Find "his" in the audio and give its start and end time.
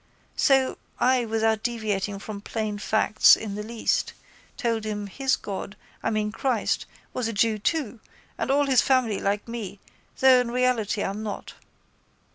5.05-5.35, 8.65-8.81